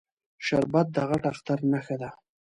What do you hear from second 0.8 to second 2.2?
د غټ اختر نښه ده